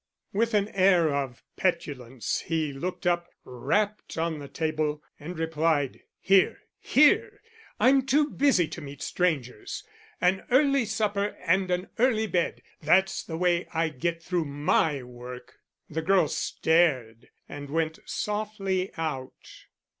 With 0.33 0.55
an 0.55 0.67
air 0.69 1.13
of 1.13 1.43
petulance, 1.55 2.39
he 2.47 2.73
looked 2.73 3.05
up, 3.05 3.29
rapped 3.45 4.17
on 4.17 4.39
the 4.39 4.47
table, 4.47 5.03
and 5.19 5.37
replied: 5.37 6.01
"Here! 6.19 6.61
here! 6.79 7.39
I'm 7.79 8.07
too 8.07 8.31
busy 8.31 8.67
to 8.69 8.81
meet 8.81 9.03
strangers. 9.03 9.83
An 10.19 10.43
early 10.49 10.85
supper 10.85 11.37
and 11.45 11.69
an 11.69 11.87
early 11.99 12.25
bed. 12.25 12.63
That's 12.81 13.23
the 13.23 13.37
way 13.37 13.67
I 13.75 13.89
get 13.89 14.23
through 14.23 14.45
my 14.45 15.03
work." 15.03 15.59
The 15.87 16.01
girl 16.01 16.27
stared 16.27 17.29
and 17.47 17.69
went 17.69 17.99
softly 18.03 18.89
out. 18.97 19.43